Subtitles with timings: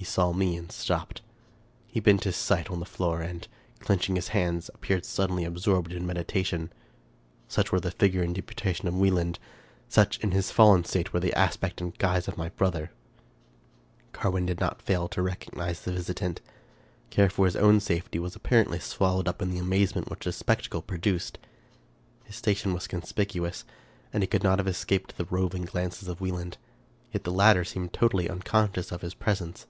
[0.00, 1.20] He saw me and stopped.
[1.86, 3.46] He bent his sight on the floor, and,
[3.80, 6.72] clenching his hands, appeared suddenly absorbed in meditation.
[7.48, 9.38] Such were the figure and deport ment of Wieland!
[9.90, 12.90] Such, in his fallen state, were the aspect and guise of my brother!
[14.14, 16.40] 288 Charles Brockden Brown Carwin did not fail to recognize the visitant.
[17.10, 20.38] Care for his own safety was apparently swallowed up in the amaze ment which this
[20.38, 21.36] spectacle produced.
[22.24, 23.64] His station was con spicuous,
[24.14, 26.56] and he could not have escaped the roving glances of Wieland;
[27.12, 29.66] yet the latter seemed totally unconscious of his presence.